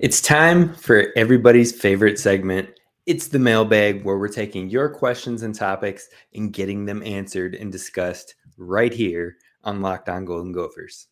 [0.00, 2.68] It's time for everybody's favorite segment.
[3.06, 7.70] It's the mailbag where we're taking your questions and topics and getting them answered and
[7.70, 11.06] discussed right here on Locked On Golden Gophers.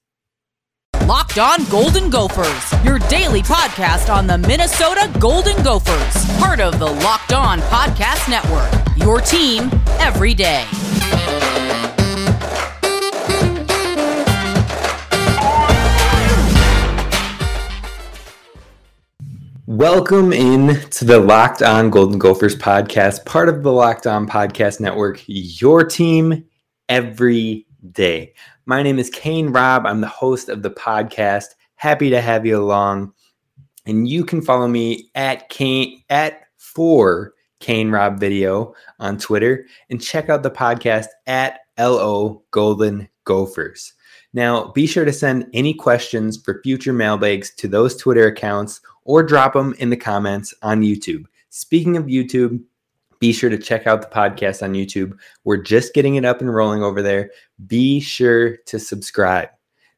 [1.06, 6.86] Locked On Golden Gophers, your daily podcast on the Minnesota Golden Gophers, part of the
[6.86, 8.72] Locked On Podcast Network.
[8.96, 9.70] Your team
[10.00, 10.66] every day.
[19.66, 24.80] Welcome in to the Locked On Golden Gophers podcast, part of the Locked On Podcast
[24.80, 26.44] Network, your team
[26.88, 28.34] every day.
[28.66, 29.86] My name is Kane Robb.
[29.86, 31.54] I'm the host of the podcast.
[31.76, 33.12] Happy to have you along.
[33.86, 40.02] And you can follow me at Kane at four Kane Rob video on Twitter and
[40.02, 43.92] check out the podcast at LO Golden Gophers.
[44.34, 49.22] Now, be sure to send any questions for future mailbags to those Twitter accounts or
[49.22, 51.24] drop them in the comments on YouTube.
[51.50, 52.62] Speaking of YouTube,
[53.18, 55.16] be sure to check out the podcast on YouTube.
[55.44, 57.30] We're just getting it up and rolling over there.
[57.66, 59.48] Be sure to subscribe.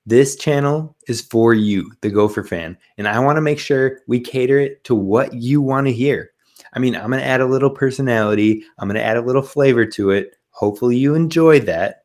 [0.06, 4.20] This channel is for you, the Gopher fan, and I want to make sure we
[4.20, 6.33] cater it to what you want to hear.
[6.75, 9.43] I mean, I'm going to add a little personality, I'm going to add a little
[9.43, 10.37] flavor to it.
[10.50, 12.03] Hopefully, you enjoy that.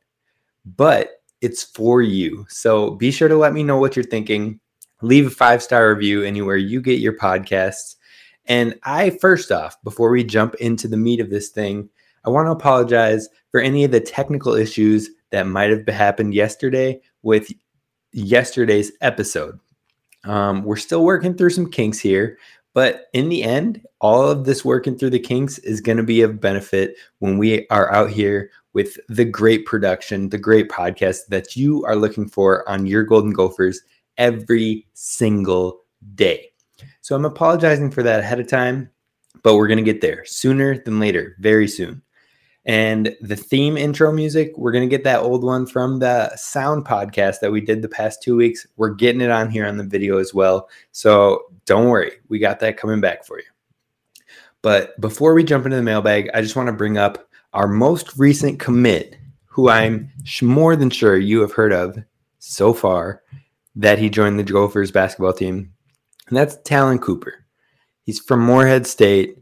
[0.77, 2.45] But it's for you.
[2.49, 4.59] So be sure to let me know what you're thinking.
[5.01, 7.95] Leave a five star review anywhere you get your podcasts.
[8.45, 11.89] And I, first off, before we jump into the meat of this thing,
[12.25, 16.99] I want to apologize for any of the technical issues that might have happened yesterday
[17.21, 17.51] with
[18.11, 19.59] yesterday's episode.
[20.25, 22.37] Um, we're still working through some kinks here,
[22.73, 26.21] but in the end, all of this working through the kinks is going to be
[26.21, 31.55] of benefit when we are out here with the great production, the great podcast that
[31.55, 33.81] you are looking for on your Golden Gophers
[34.19, 35.81] every single
[36.13, 36.51] day.
[37.01, 38.91] So I'm apologizing for that ahead of time,
[39.41, 42.03] but we're going to get there sooner than later, very soon.
[42.65, 46.85] And the theme intro music, we're going to get that old one from the sound
[46.85, 48.67] podcast that we did the past two weeks.
[48.75, 50.69] We're getting it on here on the video as well.
[50.91, 53.45] So don't worry, we got that coming back for you.
[54.61, 58.17] But before we jump into the mailbag, I just want to bring up our most
[58.17, 60.11] recent commit, who I'm
[60.41, 61.97] more than sure you have heard of
[62.39, 63.23] so far,
[63.79, 65.73] that he joined the Gophers basketball team,
[66.27, 67.45] and that's Ta'lon Cooper.
[68.03, 69.37] He's from Morehead State.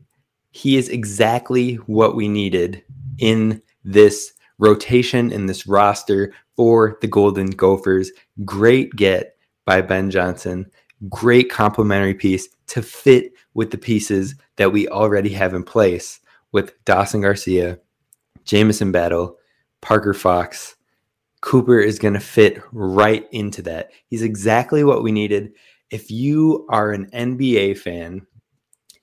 [0.51, 2.83] He is exactly what we needed
[3.17, 8.11] in this rotation in this roster for the Golden Gophers.
[8.45, 10.69] Great get by Ben Johnson.
[11.09, 16.19] Great complementary piece to fit with the pieces that we already have in place
[16.51, 17.79] with Dawson Garcia
[18.45, 19.37] Jamison Battle,
[19.81, 20.76] Parker Fox.
[21.41, 23.91] Cooper is going to fit right into that.
[24.07, 25.53] He's exactly what we needed.
[25.89, 28.25] If you are an NBA fan,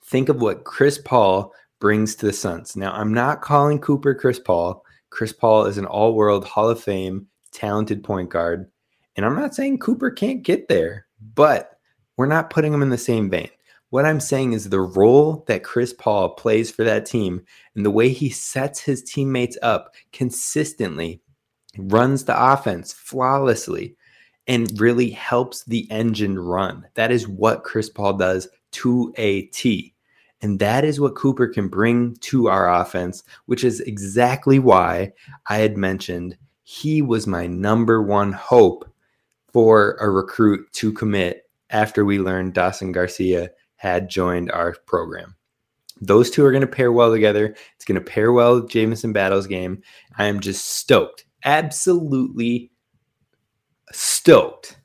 [0.03, 2.75] think of what Chris Paul brings to the Suns.
[2.75, 4.83] Now, I'm not calling Cooper Chris Paul.
[5.09, 8.69] Chris Paul is an all world Hall of Fame talented point guard.
[9.15, 11.79] And I'm not saying Cooper can't get there, but
[12.17, 13.49] we're not putting him in the same vein.
[13.89, 17.45] What I'm saying is the role that Chris Paul plays for that team
[17.75, 21.21] and the way he sets his teammates up consistently,
[21.77, 23.95] runs the offense flawlessly,
[24.47, 26.85] and really helps the engine run.
[26.93, 29.93] That is what Chris Paul does to a T.
[30.41, 35.13] And that is what Cooper can bring to our offense, which is exactly why
[35.49, 38.87] I had mentioned he was my number one hope
[39.51, 45.35] for a recruit to commit after we learned Dawson Garcia had joined our program.
[46.01, 47.55] Those two are going to pair well together.
[47.75, 49.81] It's going to pair well with Jamison Battle's game.
[50.17, 52.71] I am just stoked, absolutely
[53.91, 54.77] stoked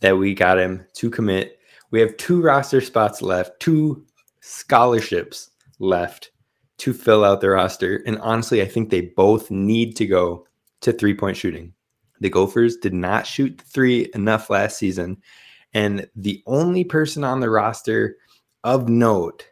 [0.00, 1.58] that we got him to commit.
[1.90, 4.06] We have two roster spots left, two
[4.40, 6.30] scholarships left
[6.78, 8.02] to fill out the roster.
[8.06, 10.46] And honestly, I think they both need to go
[10.80, 11.74] to three point shooting.
[12.20, 15.18] The Gophers did not shoot three enough last season.
[15.74, 18.16] And the only person on the roster
[18.64, 19.46] of note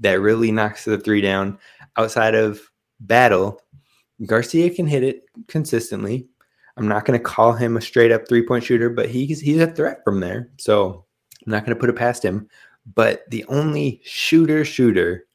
[0.00, 1.58] that really knocks the three down
[1.96, 2.60] outside of
[3.00, 3.60] Battle,
[4.24, 6.26] Garcia can hit it consistently.
[6.76, 9.60] I'm not going to call him a straight up three point shooter, but he's he's
[9.60, 10.50] a threat from there.
[10.58, 11.04] So
[11.44, 12.48] I'm not going to put it past him.
[12.94, 15.26] But the only shooter shooter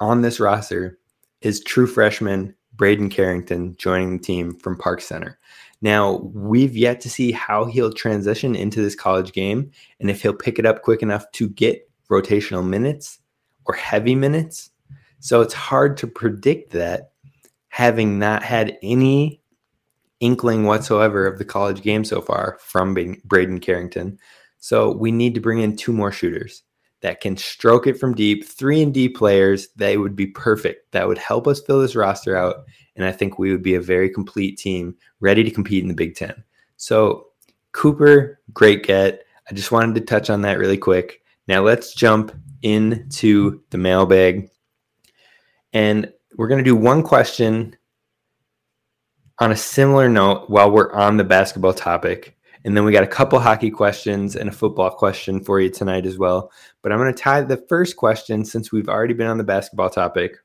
[0.00, 0.98] on this roster
[1.40, 5.38] is true freshman Braden Carrington joining the team from Park Center.
[5.82, 10.34] Now, we've yet to see how he'll transition into this college game and if he'll
[10.34, 13.18] pick it up quick enough to get rotational minutes
[13.64, 14.70] or heavy minutes.
[15.20, 17.12] So it's hard to predict that
[17.70, 19.40] having not had any
[20.20, 22.94] inkling whatsoever of the college game so far from
[23.24, 24.18] Braden Carrington.
[24.58, 26.62] So we need to bring in two more shooters.
[27.00, 30.92] that can stroke it from deep, three and D players, they would be perfect.
[30.92, 32.64] That would help us fill this roster out.
[32.96, 35.94] And I think we would be a very complete team ready to compete in the
[35.94, 36.44] Big Ten.
[36.76, 37.28] So,
[37.72, 39.24] Cooper, great get.
[39.50, 41.22] I just wanted to touch on that really quick.
[41.48, 42.32] Now, let's jump
[42.62, 44.50] into the mailbag.
[45.72, 47.76] And we're going to do one question
[49.38, 52.36] on a similar note while we're on the basketball topic.
[52.64, 56.04] And then we got a couple hockey questions and a football question for you tonight
[56.04, 56.52] as well.
[56.82, 59.88] But I'm going to tie the first question since we've already been on the basketball
[59.88, 60.36] topic.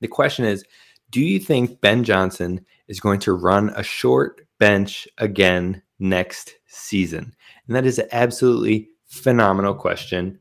[0.00, 0.64] The question is
[1.10, 7.34] Do you think Ben Johnson is going to run a short bench again next season?
[7.66, 10.40] And that is an absolutely phenomenal question.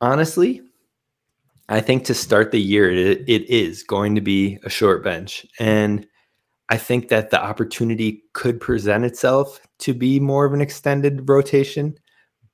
[0.00, 0.62] Honestly,
[1.68, 5.46] I think to start the year, it, it is going to be a short bench.
[5.58, 6.06] And
[6.68, 11.98] I think that the opportunity could present itself to be more of an extended rotation,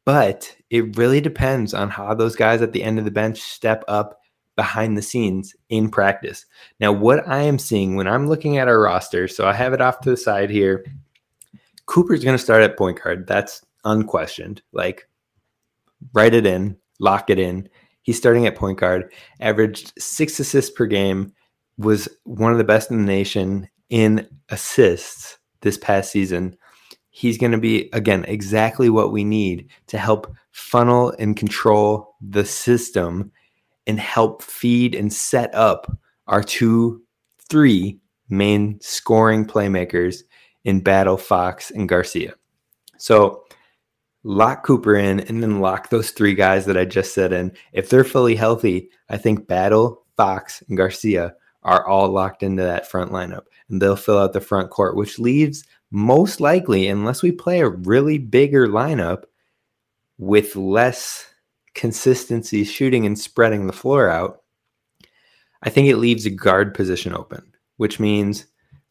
[0.04, 3.84] but it really depends on how those guys at the end of the bench step
[3.88, 4.20] up
[4.56, 6.44] behind the scenes in practice.
[6.80, 9.80] Now, what I am seeing when I'm looking at our roster, so I have it
[9.80, 10.84] off to the side here.
[11.86, 13.26] Cooper's going to start at point guard.
[13.26, 14.62] That's unquestioned.
[14.72, 15.08] Like,
[16.12, 17.68] write it in, lock it in.
[18.08, 21.30] He's starting at point guard, averaged six assists per game,
[21.76, 26.56] was one of the best in the nation in assists this past season.
[27.10, 32.46] He's going to be again exactly what we need to help funnel and control the
[32.46, 33.30] system
[33.86, 35.94] and help feed and set up
[36.28, 37.02] our two
[37.50, 37.98] three
[38.30, 40.22] main scoring playmakers
[40.64, 42.32] in battle fox and garcia.
[42.96, 43.44] So
[44.24, 47.52] lock cooper in and then lock those three guys that i just said in.
[47.72, 52.90] If they're fully healthy i think battle fox and garcia are all locked into that
[52.90, 57.32] front lineup and they'll fill out the front court which leaves most likely, unless we
[57.32, 59.24] play a really bigger lineup
[60.18, 61.26] with less
[61.74, 64.42] consistency shooting and spreading the floor out,
[65.62, 68.46] I think it leaves a guard position open, which means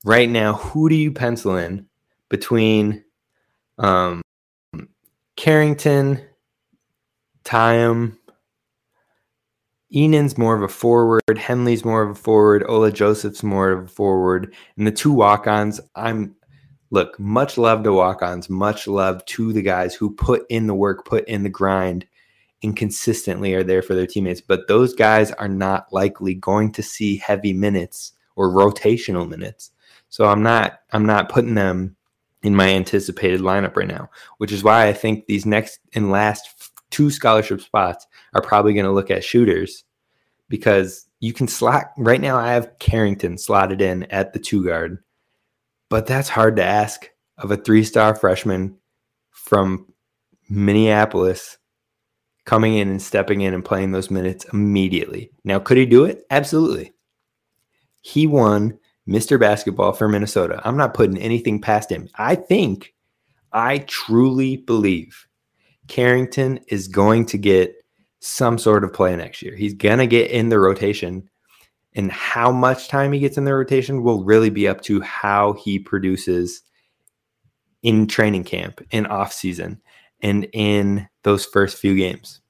[0.06, 1.86] right now, who do you pencil in
[2.30, 3.04] between
[3.78, 4.22] um,
[5.38, 6.22] Carrington,
[7.46, 8.18] Thiam,
[9.94, 13.88] Ihnen's more of a forward, Henley's more of a forward, Ola Joseph's more of a
[13.88, 15.80] forward, and the two walk-ons.
[15.96, 16.36] I'm
[16.90, 20.74] look, much love to walk ons, much love to the guys who put in the
[20.74, 22.06] work, put in the grind,
[22.64, 24.42] and consistently are there for their teammates.
[24.42, 29.72] But those guys are not likely going to see heavy minutes or rotational minutes.
[30.10, 31.97] So I'm not I'm not putting them
[32.44, 36.72] in my anticipated lineup right now, which is why I think these next and last
[36.90, 39.84] two scholarship spots are probably going to look at shooters
[40.50, 45.00] because you can slot right now I have Carrington slotted in at the two guard
[45.90, 48.78] but that's hard to ask of a three star freshman
[49.32, 49.92] from
[50.50, 51.58] Minneapolis
[52.46, 55.32] coming in and stepping in and playing those minutes immediately.
[55.44, 56.24] Now, could he do it?
[56.30, 56.94] Absolutely.
[58.02, 59.40] He won Mr.
[59.40, 60.62] Basketball for Minnesota.
[60.66, 62.10] I'm not putting anything past him.
[62.16, 62.94] I think,
[63.54, 65.28] I truly believe
[65.88, 67.76] Carrington is going to get
[68.20, 69.56] some sort of play next year.
[69.56, 71.30] He's going to get in the rotation
[71.96, 75.54] and how much time he gets in the rotation will really be up to how
[75.54, 76.62] he produces
[77.84, 79.82] in training camp, in off season,
[80.22, 82.42] and in those first few games.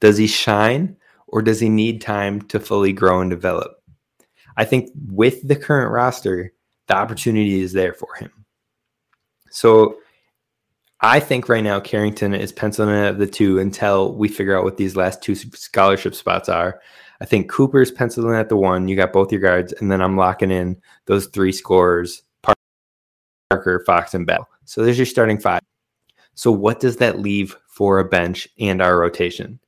[0.00, 0.96] Does he shine
[1.28, 3.79] or does he need time to fully grow and develop?
[4.60, 6.52] I think with the current roster,
[6.86, 8.30] the opportunity is there for him.
[9.50, 9.96] So
[11.00, 14.64] I think right now Carrington is penciling in at the two until we figure out
[14.64, 16.78] what these last two scholarship spots are.
[17.22, 18.86] I think Cooper's penciling at the one.
[18.86, 20.76] You got both your guards, and then I'm locking in
[21.06, 22.22] those three scorers:
[23.48, 24.46] Parker, Fox, and Bell.
[24.66, 25.62] So there's your starting five.
[26.34, 29.58] So what does that leave for a bench and our rotation?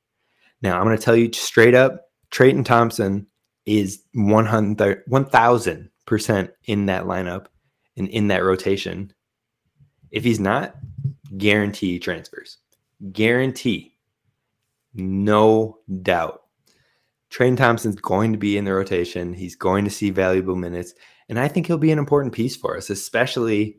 [0.61, 3.25] Now I'm going to tell you straight up: Treyton Thompson
[3.65, 7.47] is 100, 1000 percent in that lineup
[7.97, 9.13] and in that rotation.
[10.11, 10.75] If he's not,
[11.37, 12.57] guarantee transfers.
[13.11, 13.95] Guarantee.
[14.93, 16.41] No doubt.
[17.29, 19.33] Treyton Thompson's going to be in the rotation.
[19.33, 20.93] He's going to see valuable minutes.
[21.29, 23.77] And I think he'll be an important piece for us, especially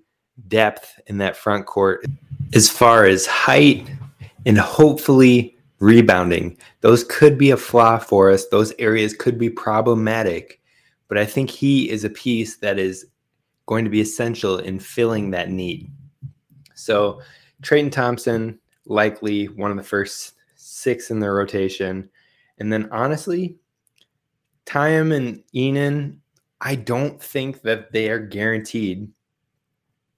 [0.49, 2.05] depth in that front court
[2.53, 3.89] as far as height
[4.45, 6.57] and hopefully rebounding.
[6.81, 8.47] Those could be a flaw for us.
[8.49, 10.61] Those areas could be problematic.
[11.09, 13.07] But I think he is a piece that is
[13.67, 15.91] going to be essential in filling that need.
[16.75, 17.21] So,
[17.63, 22.11] Treyton Thompson, likely one of the first six in the rotation.
[22.59, 23.57] And then honestly,
[24.67, 26.19] Thiam and Ihnen,
[26.61, 29.11] I don't think that they are guaranteed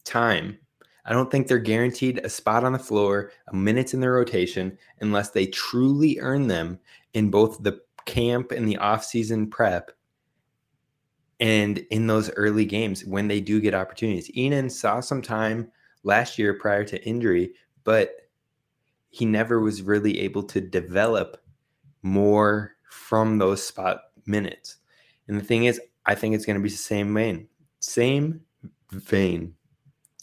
[0.05, 0.59] time.
[1.07, 4.77] I don't think they're guaranteed a spot on the floor, a minutes in the rotation,
[5.01, 6.79] unless they truly earn them
[7.15, 9.93] in both the camp and the offseason prep
[11.39, 14.31] and in those early games when they do get opportunities.
[14.35, 15.71] Ihnen saw some time
[16.03, 17.53] last year prior to injury,
[17.85, 18.13] but
[19.11, 21.43] he never was really able to develop
[22.03, 24.77] more from those spot minutes.
[25.29, 27.49] And the thing is, I think it's going to be the same vein.
[27.81, 28.41] Same
[28.93, 29.55] vein.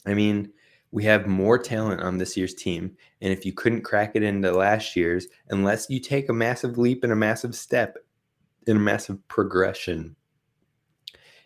[0.06, 0.53] I mean,
[0.94, 2.96] we have more talent on this year's team.
[3.20, 7.04] And if you couldn't crack it into last year's, unless you take a massive leap
[7.04, 7.98] and a massive step
[8.68, 10.16] and a massive progression,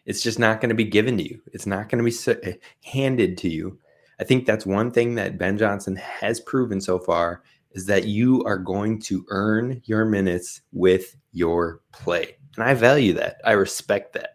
[0.05, 1.41] it's just not going to be given to you.
[1.53, 3.79] It's not going to be eh, handed to you.
[4.19, 8.43] I think that's one thing that Ben Johnson has proven so far is that you
[8.43, 12.35] are going to earn your minutes with your play.
[12.57, 13.39] And I value that.
[13.45, 14.31] I respect that.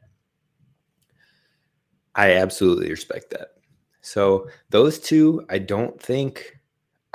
[2.15, 3.49] I absolutely respect that.
[4.03, 6.59] So those two, I don't think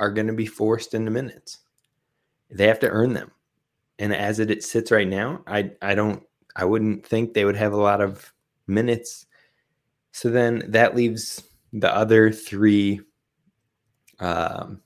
[0.00, 1.58] are going to be forced into minutes.
[2.50, 3.30] They have to earn them.
[3.98, 6.22] And as it sits right now, I I don't
[6.56, 8.32] I wouldn't think they would have a lot of
[8.66, 9.26] minutes.
[10.12, 11.42] So then that leaves
[11.72, 13.00] the other three
[14.20, 14.80] um,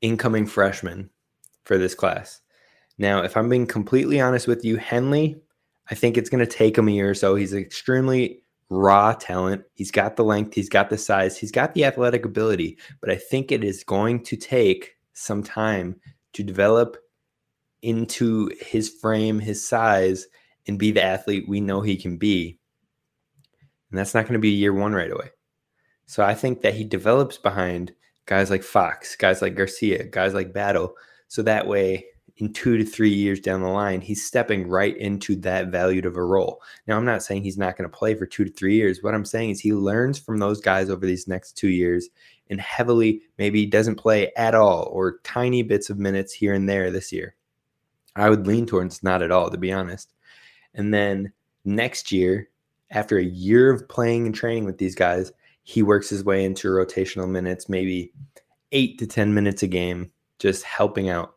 [0.00, 1.10] incoming freshmen
[1.64, 2.40] for this class.
[2.98, 5.40] Now, if I'm being completely honest with you, Henley,
[5.90, 7.34] I think it's going to take him a year or so.
[7.34, 9.64] He's extremely raw talent.
[9.74, 13.16] He's got the length, he's got the size, he's got the athletic ability, but I
[13.16, 15.96] think it is going to take some time
[16.32, 16.96] to develop
[17.82, 20.26] into his frame, his size,
[20.66, 22.58] and be the athlete we know he can be.
[23.90, 25.30] And that's not going to be year one right away.
[26.06, 27.92] So I think that he develops behind
[28.26, 30.94] guys like Fox, guys like Garcia, guys like Battle.
[31.28, 32.04] So that way
[32.40, 36.16] in two to three years down the line, he's stepping right into that valued of
[36.16, 36.62] a role.
[36.86, 39.02] Now, I'm not saying he's not going to play for two to three years.
[39.02, 42.08] What I'm saying is he learns from those guys over these next two years
[42.48, 46.90] and heavily maybe doesn't play at all or tiny bits of minutes here and there
[46.90, 47.36] this year.
[48.16, 50.14] I would lean towards not at all, to be honest.
[50.74, 51.32] And then
[51.64, 52.48] next year,
[52.90, 55.30] after a year of playing and training with these guys,
[55.62, 58.12] he works his way into rotational minutes, maybe
[58.72, 61.34] eight to 10 minutes a game, just helping out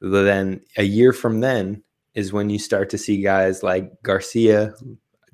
[0.00, 1.82] then a year from then
[2.14, 4.74] is when you start to see guys like Garcia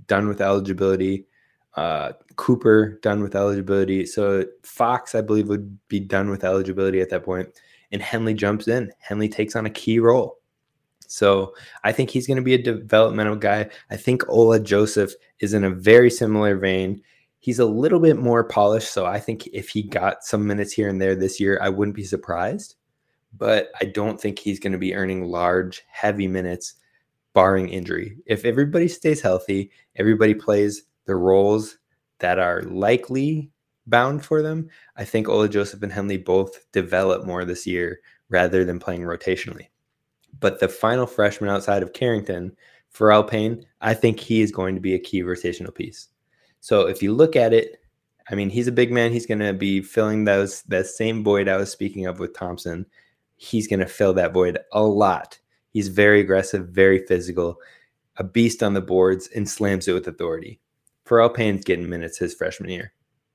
[0.06, 1.26] done with eligibility,
[1.75, 4.06] uh, Cooper done with eligibility.
[4.06, 7.49] So Fox, I believe, would be done with eligibility at that point,
[7.92, 8.92] and Henley jumps in.
[8.99, 10.38] Henley takes on a key role.
[11.08, 11.54] So
[11.85, 13.70] I think he's going to be a developmental guy.
[13.90, 17.00] I think Ola Joseph is in a very similar vein.
[17.38, 18.92] He's a little bit more polished.
[18.92, 21.94] So I think if he got some minutes here and there this year, I wouldn't
[21.94, 22.75] be surprised
[23.33, 26.75] but I don't think he's going to be earning large, heavy minutes,
[27.33, 28.16] barring injury.
[28.26, 31.78] If everybody stays healthy, everybody plays the roles
[32.18, 33.50] that are likely
[33.87, 34.68] bound for them.
[34.97, 39.68] I think Ola Joseph and Henley both develop more this year rather than playing rotationally.
[40.40, 42.56] But the final freshman outside of Carrington,
[42.92, 46.09] Pharrel Payne, I think he is going to be a key rotational piece.
[46.61, 47.80] So if you look at it,
[48.30, 49.12] I mean, he's a big man.
[49.12, 52.87] He's going to be filling those that same void I was speaking of with Thompson
[53.37, 55.38] he's going to fill that void a lot.
[55.71, 57.59] He's very aggressive, very physical,
[58.16, 60.61] a beast on the boards, and slams it with authority.
[61.07, 62.93] Pharrel Payne's getting minutes his freshman year,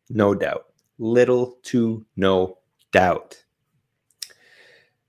[0.09, 0.65] no doubt.
[0.97, 2.57] Little to no
[2.91, 3.43] doubt.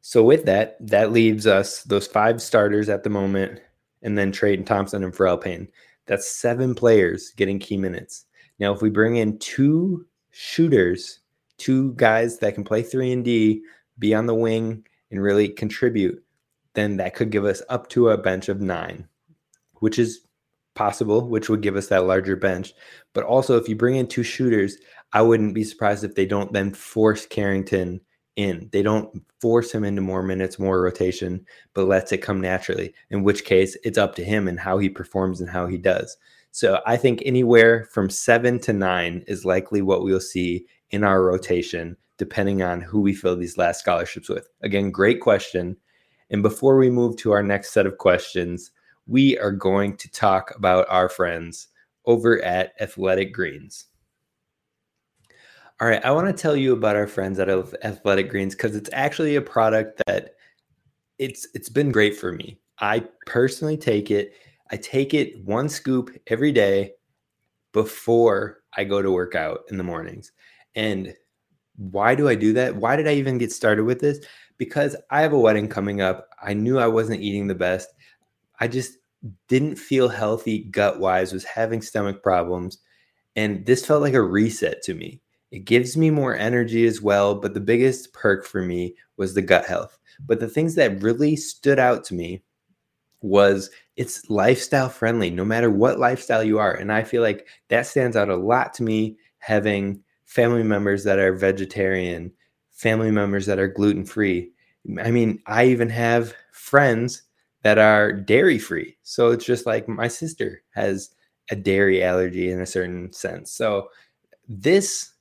[0.01, 3.61] So with that, that leaves us those five starters at the moment,
[4.03, 5.69] and then Treyton Thompson and Pharrel Payne.
[6.07, 8.27] That's seven players getting key minutes.
[8.59, 11.21] Now, if we bring in two shooters,
[11.57, 13.63] two guys that can play three and D,
[14.03, 16.23] be on the wing and really contribute,
[16.75, 19.09] then that could give us up to a bench of nine,
[19.75, 20.27] which is
[20.75, 22.73] possible, which would give us that larger bench.
[23.15, 24.77] But also, if you bring in two shooters,
[25.13, 28.01] I wouldn't be surprised if they don't then force Carrington
[28.35, 28.69] in.
[28.73, 33.23] They don't force him into more minutes, more rotation, but lets it come naturally, in
[33.23, 36.17] which case it's up to him and how he performs and how he does.
[36.51, 41.23] So I think anywhere from seven to nine is likely what we'll see in our
[41.23, 44.49] rotation depending on who we fill these last scholarships with?
[44.62, 45.76] Again, great question.
[46.31, 48.71] And before we move to our next set of questions,
[49.07, 51.69] we are going to talk about our friends
[52.07, 53.87] over at Athletic Greens.
[55.81, 58.90] All right, I want to tell you about our friends at Athletic Greens because it's
[58.92, 60.35] actually a product that
[61.19, 62.61] it's it's been great for me.
[62.78, 64.35] I personally take it.
[64.71, 66.92] I take it one scoop every day
[67.73, 70.33] before I go to work out in the mornings.
[70.75, 71.14] And
[71.76, 72.76] why do I do that?
[72.76, 74.25] Why did I even get started with this?
[74.59, 76.29] Because I have a wedding coming up.
[76.43, 77.88] I knew I wasn't eating the best.
[78.61, 78.99] I just
[79.49, 82.79] didn't feel healthy gut wise, was having stomach problems.
[83.37, 85.21] And this felt like a reset to me.
[85.50, 89.43] It gives me more energy as well, but the biggest perk for me was the
[89.43, 89.99] gut health.
[90.26, 92.43] But the things that really stood out to me
[93.23, 97.87] was it's lifestyle friendly no matter what lifestyle you are and i feel like that
[97.87, 100.02] stands out a lot to me having
[100.33, 102.33] family members that are vegetarian
[102.71, 104.51] family members that are gluten free
[105.03, 107.23] i mean i even have friends
[107.62, 111.15] that are dairy free so it's just like my sister has
[111.51, 113.53] a dairy allergy in a certain sense.
[113.53, 113.89] So
[114.49, 115.12] this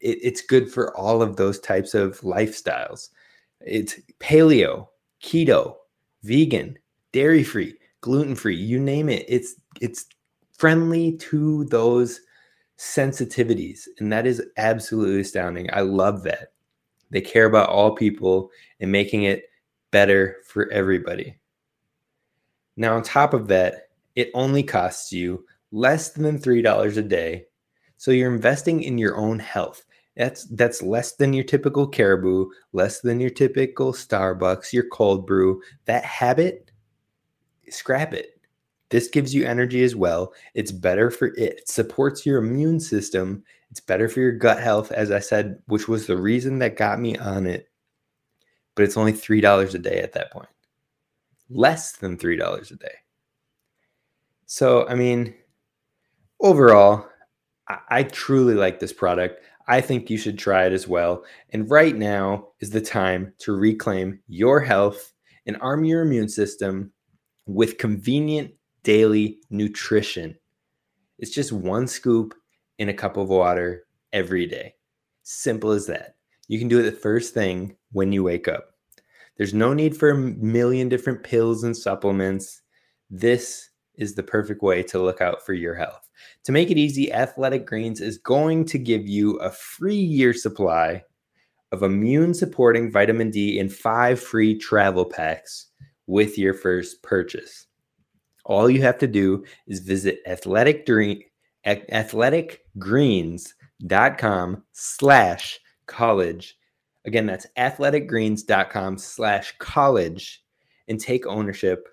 [0.00, 3.08] it, it's good for all of those types of lifestyles.
[3.60, 4.88] It's paleo
[5.22, 5.74] keto
[6.22, 6.78] vegan
[7.12, 9.24] dairy free, gluten free, you name it.
[9.28, 10.06] It's it's
[10.52, 12.20] friendly to those
[12.78, 15.68] sensitivities and that is absolutely astounding.
[15.72, 16.52] I love that.
[17.10, 19.50] They care about all people and making it
[19.90, 21.38] better for everybody.
[22.76, 27.46] Now on top of that, it only costs you less than $3 a day.
[27.96, 29.84] So you're investing in your own health.
[30.16, 35.62] That's that's less than your typical caribou, less than your typical Starbucks, your cold brew.
[35.84, 36.70] That habit
[37.70, 38.37] scrap it.
[38.90, 40.32] This gives you energy as well.
[40.54, 41.38] It's better for it.
[41.38, 43.44] it supports your immune system.
[43.70, 47.00] It's better for your gut health, as I said, which was the reason that got
[47.00, 47.68] me on it.
[48.74, 50.48] But it's only $3 a day at that point.
[51.50, 52.94] Less than $3 a day.
[54.46, 55.34] So, I mean,
[56.40, 57.06] overall,
[57.68, 59.42] I, I truly like this product.
[59.66, 61.24] I think you should try it as well.
[61.50, 65.12] And right now is the time to reclaim your health
[65.46, 66.90] and arm your immune system
[67.46, 68.52] with convenient
[68.88, 70.34] daily nutrition.
[71.18, 72.34] It's just one scoop
[72.78, 74.76] in a cup of water every day.
[75.24, 76.14] Simple as that.
[76.46, 78.70] You can do it the first thing when you wake up.
[79.36, 82.62] There's no need for a million different pills and supplements.
[83.10, 86.08] This is the perfect way to look out for your health.
[86.44, 91.02] To make it easy, Athletic Greens is going to give you a free year supply
[91.72, 95.66] of immune supporting vitamin D in five free travel packs
[96.06, 97.67] with your first purchase.
[98.48, 101.22] All you have to do is visit athletic dream,
[101.66, 106.58] athleticgreens.com slash college.
[107.04, 110.42] Again, that's athleticgreens.com slash college
[110.88, 111.88] and take ownership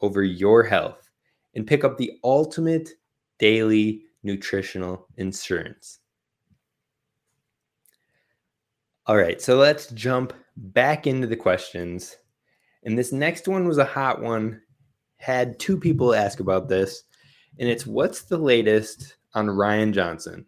[0.00, 1.10] over your health
[1.54, 2.88] and pick up the ultimate
[3.38, 5.98] daily nutritional insurance.
[9.06, 12.16] All right, so let's jump back into the questions
[12.86, 14.62] and this next one was a hot one.
[15.16, 17.04] Had two people ask about this,
[17.58, 20.46] and it's what's the latest on Ryan Johnson?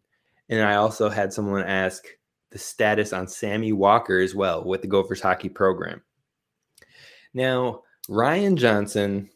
[0.48, 2.04] And I also had someone ask
[2.50, 6.02] the status on Sammy Walker as well with the Gophers hockey program.
[7.35, 9.28] Now, Ryan Johnson,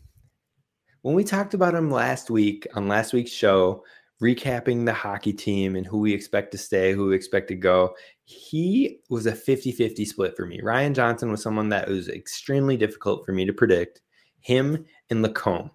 [1.03, 3.85] when we talked about him last week on last week's show,
[4.23, 7.95] recapping the hockey team and who we expect to stay, who we expect to go,
[8.25, 10.61] he was a 50 50 split for me.
[10.63, 14.01] Ryan Johnson was someone that was extremely difficult for me to predict.
[14.41, 15.71] Him and Lacombe.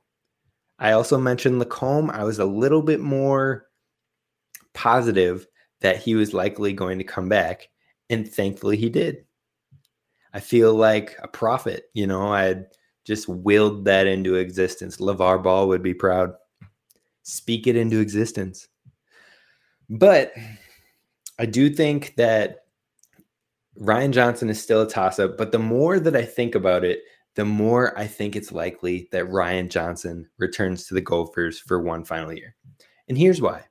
[0.80, 2.12] I also mentioned Lacombe.
[2.12, 3.66] I was a little bit more
[4.74, 5.48] positive
[5.82, 7.70] that he was likely going to come back,
[8.10, 9.26] and thankfully he did.
[10.34, 11.86] I feel like a prophet.
[11.94, 12.68] You know, I had
[13.06, 14.98] just willed that into existence.
[14.98, 16.34] LeVar Ball would be proud.
[17.24, 18.68] Speak it into existence.
[19.90, 20.34] But
[21.40, 22.66] I do think that
[23.78, 27.02] Ryan Johnson is still a toss up, but the more that I think about it,
[27.38, 32.04] the more I think it's likely that Ryan Johnson returns to the Gophers for one
[32.04, 32.56] final year.
[33.08, 33.63] And here's why.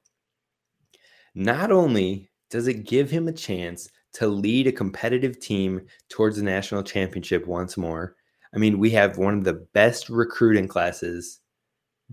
[1.34, 6.44] Not only does it give him a chance to lead a competitive team towards the
[6.44, 8.14] national championship once more,
[8.54, 11.40] I mean, we have one of the best recruiting classes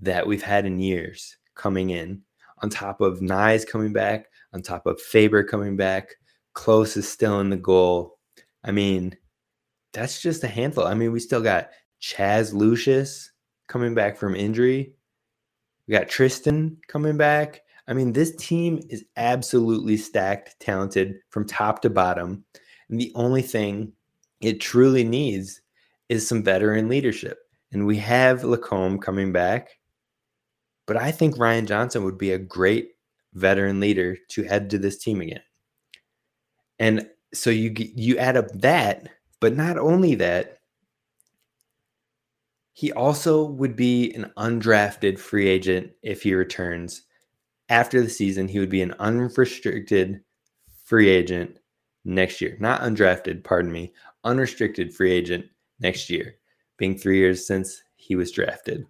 [0.01, 2.23] that we've had in years coming in,
[2.63, 6.15] on top of Knies coming back, on top of Faber coming back.
[6.53, 8.17] Close is still in the goal.
[8.63, 9.15] I mean,
[9.93, 10.86] that's just a handful.
[10.86, 11.69] I mean, we still got
[12.01, 13.32] Chaz Lucius
[13.67, 14.93] coming back from injury.
[15.88, 17.62] We got Tristan coming back.
[17.88, 22.43] I mean, this team is absolutely stacked, talented from top to bottom.
[22.89, 23.93] And the only thing
[24.41, 25.62] it truly needs
[26.10, 27.39] is some veteran leadership.
[27.71, 29.69] And we have Lacombe coming back.
[30.86, 32.89] But I think Ryan Johnson would be a great
[33.34, 35.41] veteran leader to add to this team again.
[36.79, 39.08] And so you you add up that,
[39.43, 40.60] but not only that,
[42.71, 47.01] he also would be an undrafted free agent if he returns
[47.67, 48.47] after the season.
[48.47, 50.21] He would be an unrestricted
[50.86, 51.58] free agent
[52.06, 52.56] next year.
[52.62, 53.91] Not undrafted, pardon me,
[54.23, 55.47] unrestricted free agent
[55.82, 56.36] next year,
[56.77, 58.86] being three years since he was drafted,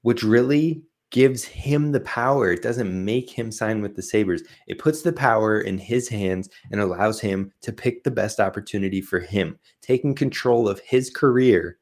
[0.00, 2.50] which really gives him the power.
[2.50, 4.42] It doesn't make him sign with the Sabres.
[4.66, 9.02] It puts the power in his hands and allows him to pick the best opportunity
[9.02, 11.78] for him, taking control of his career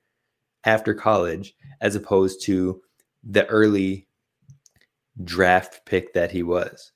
[0.64, 2.82] after college, as opposed to
[3.22, 4.08] the early
[5.22, 6.90] draft pick that he was.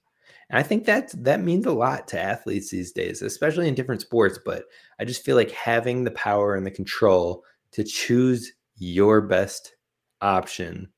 [0.50, 4.00] And I think that that means a lot to athletes these days, especially in different
[4.00, 4.40] sports.
[4.44, 4.64] But
[4.98, 9.76] I just feel like having the power and the control to choose your best
[10.20, 10.88] option,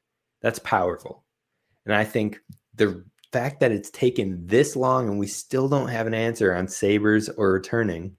[0.40, 1.26] that's powerful.
[1.87, 2.40] And I think
[2.75, 6.68] the fact that it's taken this long and we still don't have an answer on
[6.68, 8.16] Sabres or returning,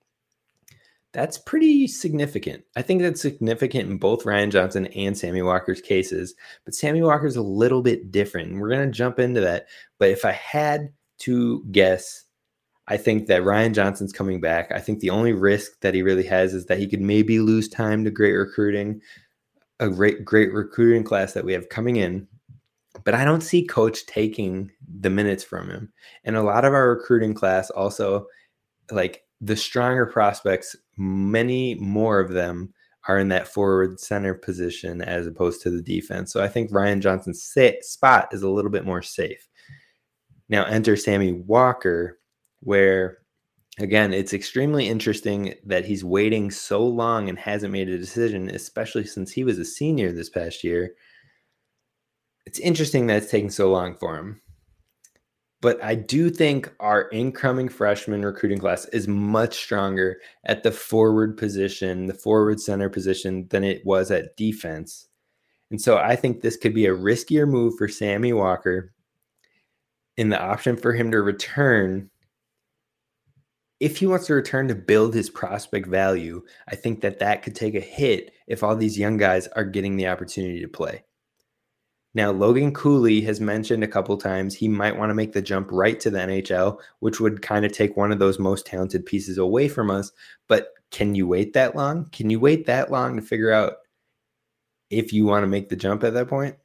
[1.14, 2.64] that's pretty significant.
[2.76, 7.36] I think that's significant in both Ryan Johnson and Sammy Walker's cases, but Sammy Walker's
[7.36, 8.58] a little bit different.
[8.58, 9.68] We're going to jump into that.
[10.00, 12.26] But if I had to guess,
[12.88, 14.72] I think that Ryan Johnson's coming back.
[14.72, 17.68] I think the only risk that he really has is that he could maybe lose
[17.68, 19.02] time to great recruiting,
[19.80, 22.28] a great great recruiting class that we have coming in
[23.04, 25.92] but I don't see coach taking the minutes from him.
[26.24, 28.28] And a lot of our recruiting class also
[28.92, 32.74] like the stronger prospects, many more of them
[33.08, 36.32] are in that forward center position as opposed to the defense.
[36.34, 37.44] So I think Ryan Johnson's
[37.82, 39.48] spot is a little bit more safe.
[40.50, 42.20] Now enter Sammy Walker,
[42.62, 43.20] where
[43.80, 49.06] again, it's extremely interesting that he's waiting so long and hasn't made a decision, especially
[49.06, 50.96] since he was a senior this past year
[52.48, 54.40] it's interesting that it's taking so long for him.
[55.60, 61.36] But I do think our incoming freshman recruiting class is much stronger at the forward
[61.36, 65.10] position, the forward center position, than it was at defense.
[65.72, 68.94] And so I think this could be a riskier move for Sammy Walker
[70.16, 72.10] in the option for him to return.
[73.82, 77.56] If he wants to return to build his prospect value, I think that that could
[77.56, 81.04] take a hit if all these young guys are getting the opportunity to play.
[82.18, 85.70] Now, Logan Cooley has mentioned a couple times he might want to make the jump
[85.72, 89.38] right to the NHL, which would kind of take one of those most talented pieces
[89.38, 90.12] away from us.
[90.48, 92.10] But can you wait that long?
[92.10, 93.74] Can you wait that long to figure out
[94.90, 96.56] if you want to make the jump at that point?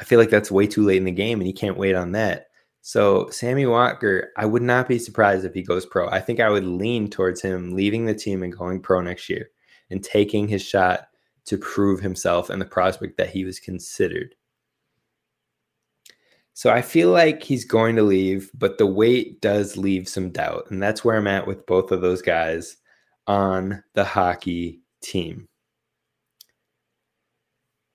[0.00, 2.12] I feel like that's way too late in the game and you can't wait on
[2.12, 2.46] that.
[2.80, 6.08] So, Sammy Walker, I would not be surprised if he goes pro.
[6.08, 9.50] I think I would lean towards him leaving the team and going pro next year
[9.90, 11.08] and taking his shot
[11.44, 14.34] to prove himself and the prospect that he was considered.
[16.54, 20.66] So I feel like he's going to leave, but the weight does leave some doubt.
[20.70, 22.76] And that's where I'm at with both of those guys
[23.26, 25.48] on the hockey team.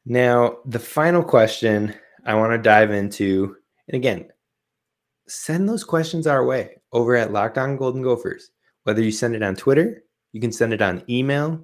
[0.05, 1.93] Now, the final question
[2.25, 3.55] I want to dive into,
[3.87, 4.29] and again,
[5.27, 8.51] send those questions our way over at Locked On Golden Gophers.
[8.83, 11.61] Whether you send it on Twitter, you can send it on email,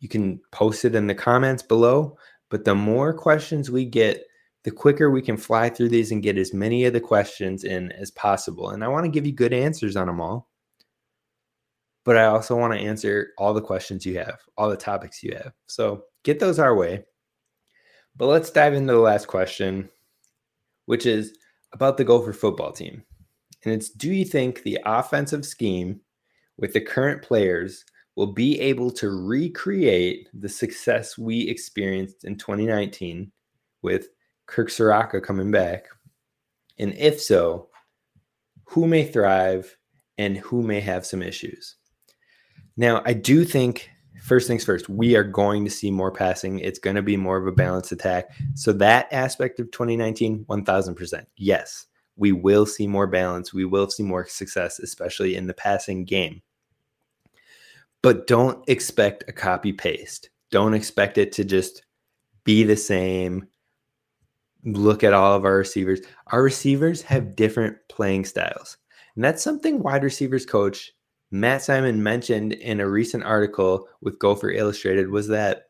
[0.00, 2.16] you can post it in the comments below.
[2.50, 4.24] But the more questions we get,
[4.66, 7.92] the quicker we can fly through these and get as many of the questions in
[7.92, 8.70] as possible.
[8.70, 10.50] And I want to give you good answers on them all.
[12.04, 15.36] But I also want to answer all the questions you have, all the topics you
[15.36, 15.52] have.
[15.66, 17.04] So get those our way.
[18.16, 19.88] But let's dive into the last question,
[20.86, 21.38] which is
[21.72, 23.04] about the Gopher football team.
[23.64, 26.00] And it's do you think the offensive scheme
[26.58, 27.84] with the current players
[28.16, 33.30] will be able to recreate the success we experienced in 2019
[33.82, 34.08] with
[34.46, 35.86] Kirk Ciarrocca coming back?
[36.78, 37.68] And if so,
[38.64, 39.76] who may thrive
[40.18, 41.76] and who may have some issues?
[42.76, 43.90] Now, I do think
[44.22, 46.58] first things first, we are going to see more passing.
[46.58, 48.30] It's going to be more of a balanced attack.
[48.54, 51.26] So, that aspect of 2019, 1000%.
[51.36, 53.54] Yes, we will see more balance.
[53.54, 56.42] We will see more success, especially in the passing game.
[58.02, 60.30] But don't expect a copy paste.
[60.50, 61.82] Don't expect it to just
[62.44, 63.48] be the same
[64.66, 66.00] look at all of our receivers.
[66.28, 68.76] Our receivers have different playing styles.
[69.14, 70.92] And that's something wide receivers coach
[71.30, 75.64] Matt Simon mentioned in a recent article with Gopher Illustrated was that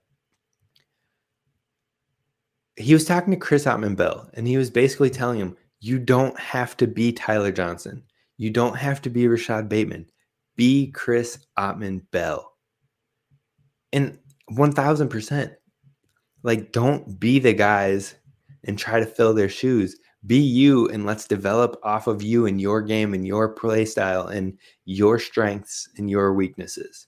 [2.77, 6.39] he was talking to Chris Autman Bell and he was basically telling him, you don't
[6.39, 8.03] have to be Tyler Johnson.
[8.37, 10.07] You don't have to be Rashod Bateman.
[10.57, 12.53] Be Chris Autman Bell.
[13.93, 14.19] And
[14.51, 15.55] 1000%.
[16.43, 18.15] Like, don't be the guys
[18.67, 19.97] and try to fill their shoes.
[20.27, 24.27] Be you and let's develop off of you and your game and your play style
[24.27, 27.07] and your strengths and your weaknesses.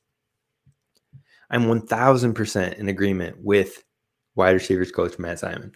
[1.51, 3.83] I'm 1000% in agreement with
[4.35, 5.73] wide receivers coach Matt Simon.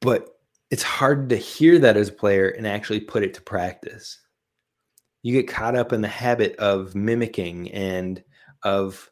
[0.00, 0.28] But
[0.70, 4.18] it's hard to hear that as a player and actually put it to practice.
[5.22, 8.22] You get caught up in the habit of mimicking and
[8.62, 9.10] of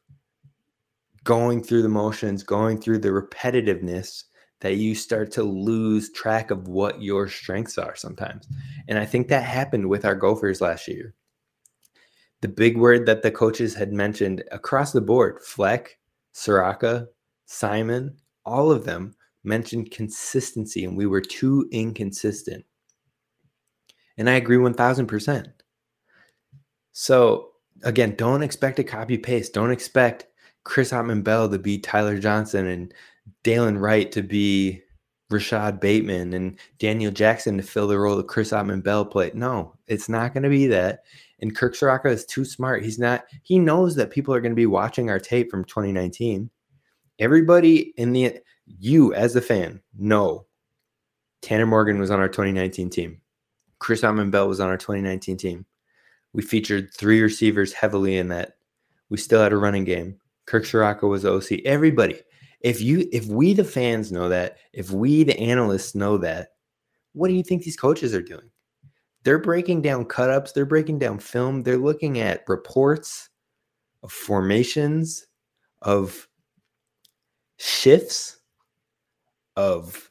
[1.25, 4.25] going through the motions, going through the repetitiveness
[4.61, 8.49] that you start to lose track of what your strengths are sometimes.
[8.89, 11.15] And I think that happened with our Gophers last year.
[12.41, 15.99] The big word that the coaches had mentioned across the board, Fleck,
[16.35, 17.07] Ciarrocca,
[17.47, 22.65] Simon, all of them mentioned consistency, and we were too inconsistent.
[24.17, 25.47] And I agree 1000%.
[26.93, 27.53] So,
[27.85, 29.55] again, don't expect a copy paste.
[29.55, 30.27] Don't expect
[30.65, 32.93] Chris Autman Bell to be Tyler Johnson and
[33.45, 34.83] Dylan Wright to be
[35.31, 39.35] Rashod Bateman and Daniel Jackson to fill the role of Chris Autman Bell played.
[39.35, 41.05] No, it's not going to be that.
[41.41, 42.83] And Kirk Ciarrocca is too smart.
[42.83, 46.51] He's not, he knows that people are going to be watching our tape from 2019.
[47.19, 50.47] Everybody in the, you as a fan know
[51.43, 53.21] Tanner Morgan was on our 2019 team.
[53.79, 55.67] Chris Autman Bell was on our 2019 team.
[56.33, 58.57] We featured three receivers heavily in that.
[59.09, 60.19] We still had a running game.
[60.47, 61.61] Kirk Ciarrocca was OC.
[61.65, 62.21] Everybody.
[62.61, 66.51] If you if we the fans know that, if we the analysts know that,
[67.13, 68.51] what do you think these coaches are doing?
[69.25, 73.29] They're breaking down cut ups, they're breaking down film, they're looking at reports
[74.03, 75.27] of formations,
[75.83, 76.29] of
[77.59, 78.39] shifts,
[79.57, 80.11] of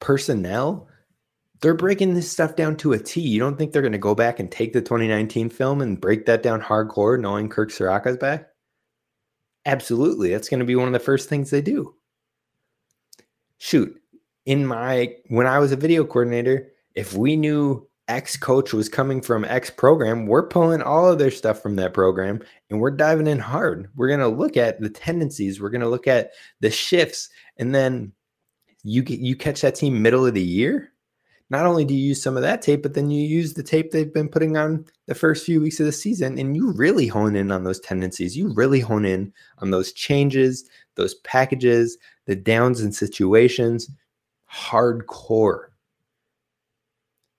[0.00, 0.88] personnel.
[1.60, 3.20] They're breaking this stuff down to a T.
[3.20, 6.24] You don't think they're going to go back and take the 2019 film and break
[6.26, 8.48] that down hardcore, knowing Kirk Ciarrocca's back?
[9.68, 10.30] Absolutely.
[10.30, 11.94] That's going to be one of the first things they do.
[13.58, 14.00] Shoot,
[14.46, 19.20] in my when I was a video coordinator, if we knew X coach was coming
[19.20, 23.26] from X program, we're pulling all of their stuff from that program and we're diving
[23.26, 23.90] in hard.
[23.94, 27.28] We're going to look at the tendencies, we're going to look at the shifts,
[27.58, 28.12] and then
[28.84, 30.92] you you catch that team middle of the year
[31.50, 33.90] not only do you use some of that tape, but then you use the tape
[33.90, 37.36] they've been putting on the first few weeks of the season and you really hone
[37.36, 38.36] in on those tendencies.
[38.36, 43.90] You really hone in on those changes, those packages, the downs and situations,
[44.52, 45.68] hardcore.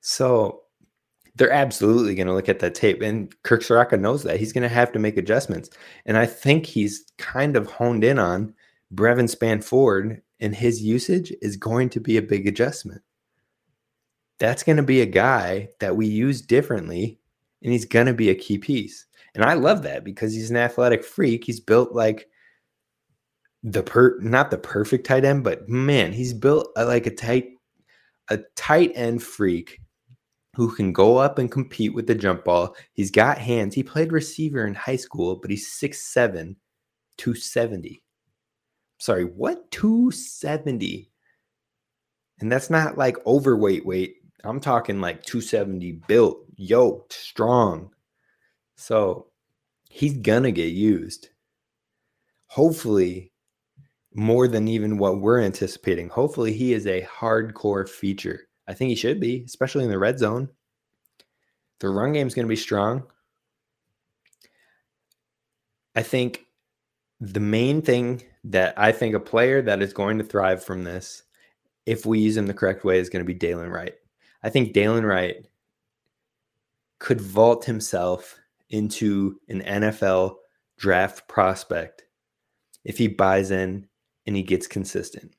[0.02, 0.62] So
[1.36, 3.02] they're absolutely going to look at that tape.
[3.04, 4.39] And Kirk Ciarrocca knows that.
[4.39, 5.69] He's going to have to make adjustments.
[6.06, 8.56] And I think he's kind of honed in on
[8.91, 13.04] Brevyn Spann-Ford and his usage is going to be a big adjustment
[14.39, 17.19] that's going to be a guy that we use differently
[17.62, 19.06] and he's going to be a key piece.
[19.36, 21.43] And I love that because he's an athletic freak.
[21.43, 22.28] He's built like
[23.63, 27.49] the per not the perfect tight end, but man, he's built a, like a tight
[28.30, 29.80] a tight end freak
[30.56, 32.75] who can go up and compete with the jump ball.
[32.93, 33.75] He's got hands.
[33.75, 36.56] He played receiver in high school, but he's 6'7,
[37.17, 38.04] 270.
[38.97, 39.69] Sorry, what?
[39.71, 41.10] 270.
[42.41, 44.15] And that's not like overweight weight.
[44.43, 47.91] I'm talking like 270 built, yoked, strong.
[48.75, 49.28] So
[49.89, 51.30] he's gonna get used.
[52.47, 53.32] Hopefully,
[54.13, 56.10] more than even what we're anticipating.
[56.10, 58.47] Hopefully, he is a hardcore feature.
[58.67, 60.49] I think he should be, especially in the red zone.
[61.80, 63.04] The run game is going to be strong.
[65.95, 66.45] I think
[67.19, 71.23] the main thing that I think a player that is going to thrive from this,
[71.86, 73.95] if we use him the correct way, is going to be Dylan Wright.
[74.43, 75.45] I think Dylan Wright
[76.99, 80.36] could vault himself into an NFL
[80.78, 82.04] draft prospect
[82.86, 83.88] if he buys in
[84.25, 85.34] and he gets consistent.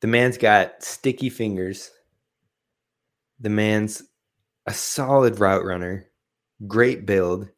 [0.00, 1.90] The man's got sticky fingers.
[3.40, 4.02] The man's
[4.66, 6.06] a solid route runner,
[6.66, 7.48] great build,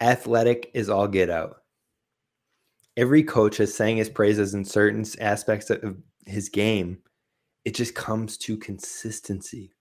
[0.00, 1.56] athletic is all get out.
[2.96, 6.98] Every coach has sang his praises in certain aspects of his game
[7.64, 9.72] it just comes to consistency.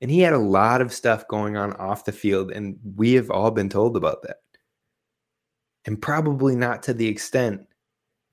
[0.00, 3.30] And he had a lot of stuff going on off the field, and we have
[3.30, 4.38] all been told about that.
[5.84, 7.66] And probably not to the extent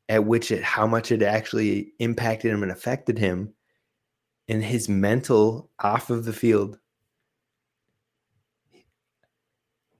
[0.07, 3.53] at which it, how much it actually impacted him and affected him
[4.47, 6.79] in his mental off of the field.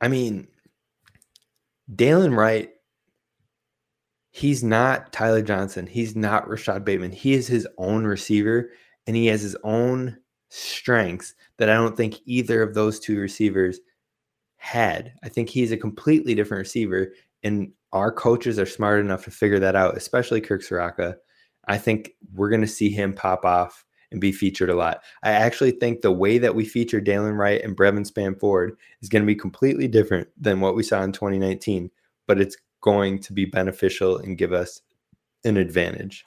[0.01, 0.47] I mean,
[1.93, 2.71] Dylan Wright,
[4.39, 5.85] he's not Tyler Johnson.
[5.85, 7.11] He's not Rashod Bateman.
[7.11, 8.69] He is his own receiver
[9.05, 13.79] and he has his own strengths that I don't think either of those two receivers
[14.55, 15.13] had.
[15.23, 19.59] I think he's a completely different receiver, and our coaches are smart enough to figure
[19.59, 21.15] that out, especially Kirk Ciarrocca.
[21.67, 25.01] I think we're going to see him pop off and be featured a lot.
[25.21, 29.21] I actually think the way that we feature Dylan Wright and Brevyn Spann-Ford is going
[29.21, 31.91] to be completely different than what we saw in 2019,
[32.27, 34.81] but it's going to be beneficial and give us
[35.43, 36.25] an advantage.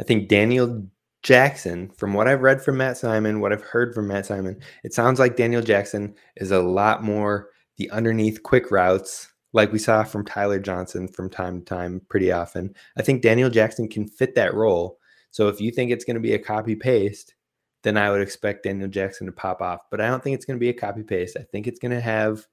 [0.00, 0.86] I think Daniel
[1.22, 4.94] Jackson, from what I've read from Matt Simon, what I've heard from Matt Simon, it
[4.94, 10.04] sounds like Daniel Jackson is a lot more the underneath quick routes, like we saw
[10.04, 12.74] from Tyler Johnson from time to time pretty often.
[12.96, 14.98] I think Daniel Jackson can fit that role.
[15.30, 17.34] So if you think it's going to be a copy paste,
[17.82, 19.80] then I would expect Daniel Jackson to pop off.
[19.90, 21.36] But I don't think it's going to be a copy paste.
[21.38, 22.46] I think it's going to have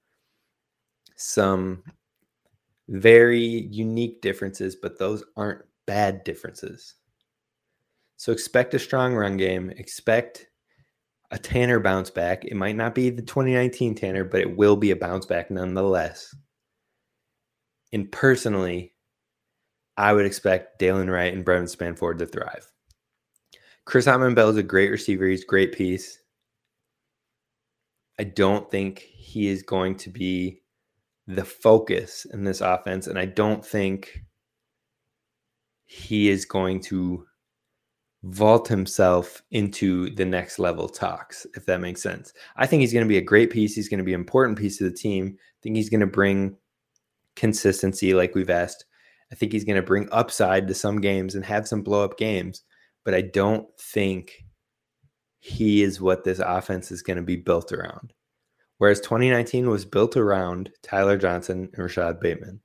[1.16, 1.84] some
[2.88, 6.96] very unique differences, but those aren't bad differences.
[8.18, 9.72] So expect a strong run game.
[9.72, 10.48] Expect
[11.32, 12.46] a Tanner bounce back.
[12.46, 16.34] It might not be the 2019 Tanner, but it will be a bounce back nonetheless.
[17.92, 18.94] And personally,
[19.98, 22.70] I would expect Dylan Wright and Brevyn Spann-Ford to thrive.
[23.86, 25.28] Chris Autman-Bell is a great receiver.
[25.28, 26.20] He's a great piece.
[28.20, 30.62] I don't think he is going to be
[31.28, 33.08] the focus in this offense.
[33.08, 34.22] And I don't think
[35.86, 37.26] he is going to
[38.24, 42.34] vault himself into the next level talks, if that makes sense.
[42.56, 43.76] I think he's going to be a great piece.
[43.76, 45.38] He's going to be an important piece of the team.
[45.40, 46.58] I think he's going to bring
[47.36, 48.86] consistency, like we've asked.
[49.32, 52.18] I think he's going to bring upside to some games and have some blow up
[52.18, 52.64] games.
[53.04, 54.46] But I don't think
[55.40, 58.14] he is what this offense is going to be built around.
[58.78, 62.60] Whereas 2019 was built around Tyler Johnson and Rashod Bateman.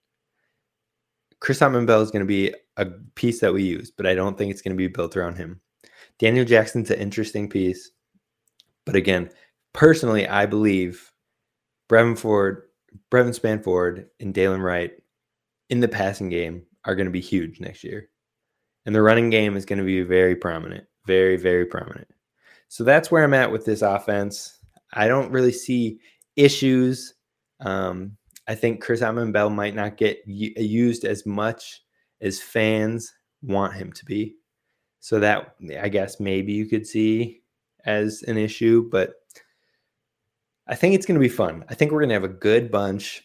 [1.39, 4.51] Chris Autman-Bell is going to be a piece that we use, but I don't think
[4.51, 5.61] it's going to be built around him.
[6.19, 7.91] Daniel Jackson's an interesting piece.
[8.85, 9.31] But again,
[9.73, 11.13] personally, I believe
[11.89, 12.65] Brevyn Ford,
[13.11, 14.93] Brevyn Spann-Ford, and Dylan Wright
[15.71, 18.09] in the passing game are going to be huge next year.
[18.85, 22.09] And the running game is going to be very prominent, very, very prominent.
[22.69, 24.59] So that's where I'm at with this offense.
[24.93, 26.01] I don't really see
[26.37, 27.15] issues.
[27.61, 28.17] Um,
[28.49, 31.83] I think Chris Autman-Bell might not get used as much
[32.21, 34.37] as fans want him to be.
[35.01, 37.41] So that I guess maybe you could see
[37.85, 39.15] as an issue, but
[40.67, 41.65] I think it's going to be fun.
[41.69, 43.23] I think we're going to have a good bunch.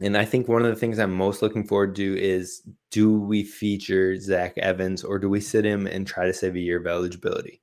[0.00, 3.44] And I think one of the things I'm most looking forward to is do we
[3.44, 6.86] feature Zach Evans or do we sit him and try to save a year of
[6.86, 7.60] eligibility?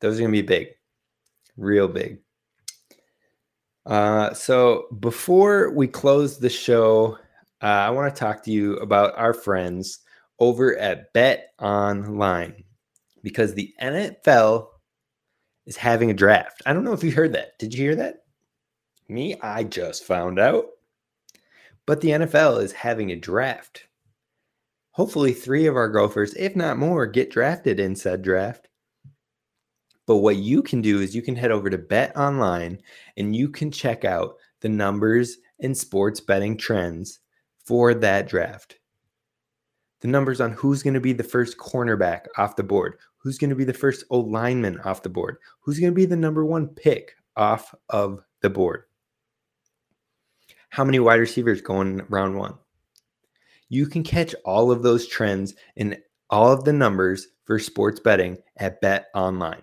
[0.00, 0.68] Those are going to be big,
[1.60, 2.18] real big.
[3.86, 7.18] Uh, so before we close the show,
[7.62, 10.00] uh, I want to talk to you about our friends
[10.38, 12.64] over at Bet Online
[13.22, 14.68] because the NFL
[15.66, 16.62] is having a draft.
[16.66, 17.58] I don't know if you heard that.
[17.58, 18.24] Did you hear that?
[19.08, 20.66] Me, I just found out.
[21.86, 23.84] But the NFL is having a draft.
[24.92, 28.68] Hopefully, three of our Gophers, if not more, get drafted in said draft.
[30.10, 32.80] But what you can do is you can head over to Bet Online
[33.16, 37.20] and you can check out the numbers and sports betting trends
[37.64, 38.80] for that draft.
[40.00, 43.50] The numbers on who's going to be the first cornerback off the board, who's going
[43.50, 46.44] to be the first O lineman off the board, who's going to be the number
[46.44, 48.86] one pick off of the board.
[50.70, 52.54] How many wide receivers going round one?
[53.68, 55.96] You can catch all of those trends and
[56.30, 59.62] all of the numbers for sports betting at Bet Online.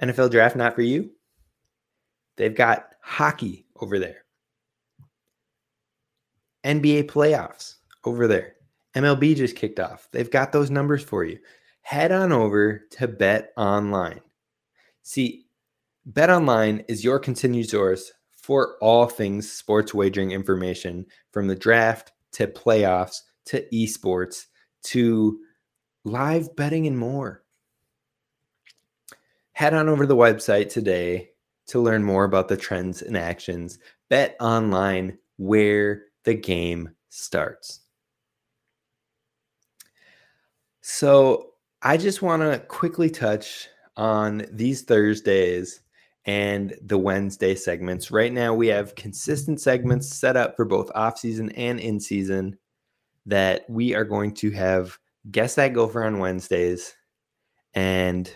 [0.00, 1.10] NFL draft not for you?
[2.36, 4.24] They've got hockey over there.
[6.64, 8.54] NBA playoffs over there.
[8.96, 10.08] MLB just kicked off.
[10.12, 11.38] They've got those numbers for you.
[11.82, 14.20] Head on over to Bet Online.
[15.02, 15.46] See,
[16.06, 22.12] Bet Online is your continued source for all things sports wagering information from the draft
[22.32, 24.46] to playoffs to esports
[24.82, 25.38] to
[26.04, 27.43] live betting and more
[29.54, 31.30] head on over to the website today
[31.66, 33.78] to learn more about the trends and actions.
[34.10, 37.80] Bet online where the game starts.
[40.82, 45.82] So, I just want to quickly touch on these Thursdays
[46.24, 48.10] and the Wednesday segments.
[48.10, 52.56] Right now, we have consistent segments set up for both off season and in season
[53.26, 54.98] that we are going to have
[55.30, 56.94] Guess That Gopher on Wednesdays
[57.74, 58.34] and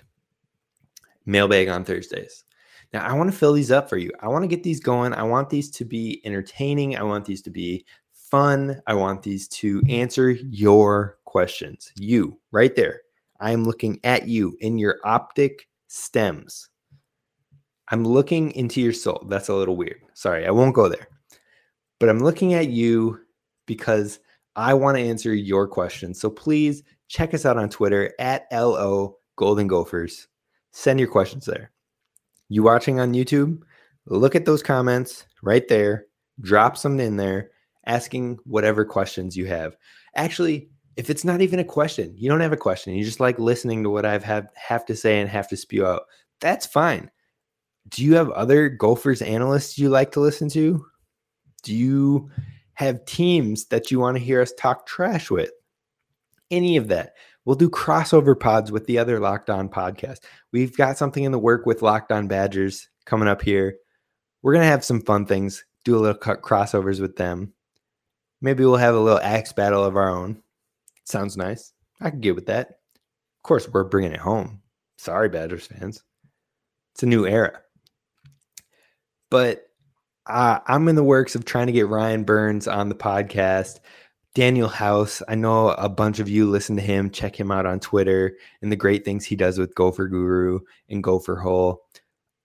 [1.29, 2.45] mailbag on Thursdays.
[2.93, 4.11] Now, I want to fill these up for you.
[4.21, 5.13] I want to get these going.
[5.13, 6.97] I want these to be entertaining.
[6.97, 8.81] I want these to be fun.
[8.87, 11.93] I want these to answer your questions.
[11.97, 13.03] You, right there.
[13.41, 16.71] I am looking at you in your optic stems.
[17.91, 19.25] I'm looking into your soul.
[19.29, 20.01] That's a little weird.
[20.15, 21.09] Sorry, I won't go there.
[22.01, 23.21] But I'm looking at you
[23.67, 24.21] because
[24.57, 26.21] I want to answer your questions.
[26.21, 30.28] So please check us out on Twitter at LO Golden Gophers
[30.73, 31.71] send your questions there.
[32.49, 33.61] You watching on YouTube?
[34.07, 36.07] Look at those comments right there.
[36.41, 37.51] Drop some in there
[37.87, 39.77] asking whatever questions you have.
[40.15, 43.39] Actually, if it's not even a question, you don't have a question, you just like
[43.39, 46.03] listening to what I've have, have to say and have to spew out,
[46.41, 47.11] that's fine.
[47.89, 50.85] Do you have other Gophers analysts you like to listen to?
[51.63, 52.31] Do you
[52.79, 55.51] have teams that you want to hear us talk trash with.
[56.49, 57.15] Any of that.
[57.49, 60.19] We'll do crossover pods with the other Locked On podcast.
[60.53, 63.79] We've got something in the work with Locked On Badgers coming up here.
[64.43, 67.55] We're going to have some fun things, do a little crossovers with them.
[68.43, 70.43] Maybe we'll have a little axe battle of our own.
[71.05, 71.73] Sounds nice.
[72.03, 72.69] I can get with that.
[72.69, 74.61] Of course, we're bringing it home.
[74.99, 76.03] Sorry, Badgers fans.
[76.93, 77.61] It's a new era.
[79.31, 79.65] But
[80.27, 83.81] uh, I'm in the works of trying to get Ryan Burns on the podcast.
[84.39, 87.11] Daniel House, I know a bunch of you listen to him.
[87.11, 91.03] Check him out on Twitter and the great things he does with Gopher Guru and
[91.03, 91.83] Gopher Hole.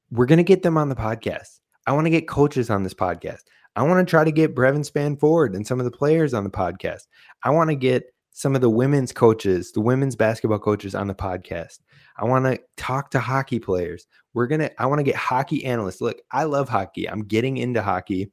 [0.09, 1.59] We're going to get them on the podcast.
[1.85, 3.41] I want to get coaches on this podcast.
[3.75, 6.49] I want to try to get Brevyn Spann-Ford and some of the players on the
[6.49, 7.05] podcast.
[7.43, 11.13] I want to get some of the women's coaches, the women's basketball coaches on the
[11.13, 11.77] podcast.
[12.17, 14.07] I want to talk to hockey players.
[14.33, 16.01] We're going to, I want to get hockey analysts.
[16.01, 17.07] Look, I love hockey.
[17.07, 18.31] I'm getting into hockey.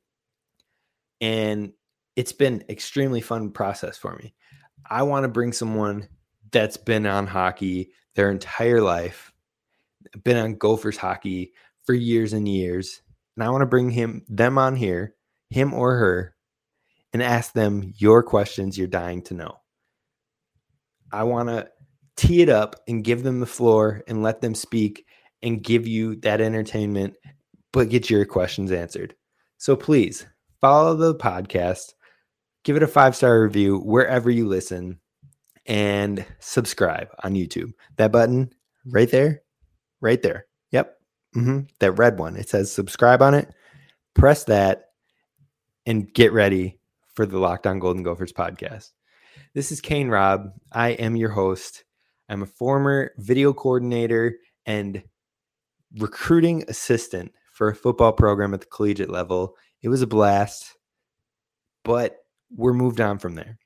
[1.21, 1.75] And
[2.17, 4.35] it's been extremely fun process for me.
[4.89, 6.09] I want to bring someone
[6.51, 9.33] that's been on hockey their entire life,
[10.25, 11.53] been on Gophers hockey
[11.85, 13.03] for years and years.
[13.37, 15.15] And I want to bring him them on here,
[15.49, 16.35] him or her,
[17.13, 19.61] and ask them your questions you're dying to know.
[21.13, 21.69] I want to
[22.17, 25.07] tee it up and give them the floor and let them speak
[25.43, 27.15] and give you that entertainment,
[27.73, 29.15] but get your questions answered.
[29.59, 30.27] So please
[30.61, 31.95] follow the podcast,
[32.65, 35.01] give it a five star review wherever you listen,
[35.67, 37.73] and subscribe on YouTube.
[37.97, 38.53] That button
[38.87, 39.43] right there,
[40.01, 40.47] right there.
[40.71, 40.97] Yep.
[41.37, 41.61] Mm-hmm.
[41.79, 42.37] That red one.
[42.37, 43.49] It says subscribe on it.
[44.15, 44.87] Press that
[45.87, 46.79] and get ready
[47.15, 48.91] for the Locked On Golden Gophers podcast.
[49.55, 50.53] This is Kane Robb.
[50.73, 51.85] I am your host.
[52.29, 54.37] I'm a former video coordinator
[54.67, 55.03] and
[55.99, 59.57] recruiting assistant for a football program at the collegiate level.
[59.83, 60.77] It was a blast,
[61.85, 62.20] but
[62.55, 63.59] we're moved on from there.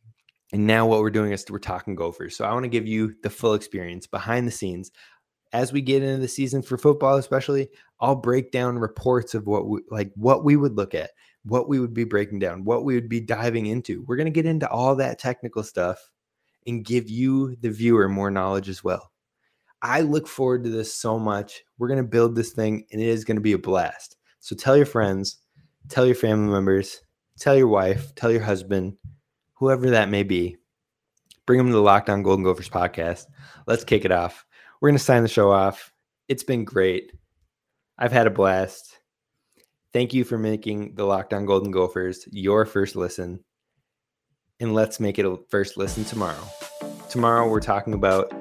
[0.53, 2.37] And now what we're doing is we're talking Gophers.
[2.37, 4.91] So I want to give you the full experience behind the scenes.
[5.53, 7.68] As we get into the season for football, especially,
[8.01, 11.11] I'll break down reports of what we like what we would look at,
[11.45, 14.05] what we would be breaking down, what we would be diving into.
[14.07, 16.11] We're going to get into all that technical stuff
[16.66, 19.12] and give you, the viewer, more knowledge as well.
[19.82, 21.62] I look forward to this so much.
[21.78, 24.16] We're going to build this thing and it is going to be a blast.
[24.41, 25.39] So tell your friends,
[25.89, 27.01] tell your family members,
[27.39, 28.97] tell your wife, tell your husband,
[29.55, 30.57] whoever that may be.
[31.47, 33.26] Bring them to the Locked On Golden Gophers podcast.
[33.66, 34.47] Let's kick it off.
[34.80, 35.93] We're going to sign the show off.
[36.28, 37.12] It's been great.
[37.99, 38.99] I've had a blast.
[39.93, 43.45] Thank you for making the Locked On Golden Gophers your first listen.
[44.61, 46.49] And let's make it a first listen tomorrow.
[47.11, 48.32] Tomorrow, we're talking about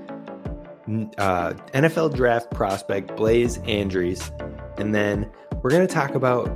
[1.18, 4.32] uh, NFL draft prospect Blaise Andries.
[4.80, 5.30] And then
[5.62, 6.48] we're going to talk about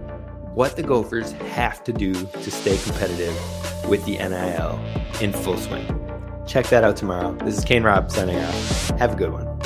[0.57, 3.37] what the Gophers have to do to stay competitive
[3.87, 4.79] with the NIL
[5.21, 5.85] in full swing.
[6.47, 7.33] Check that out tomorrow.
[7.45, 8.89] This is Kane Robb signing off.
[8.97, 9.56] Have a good one.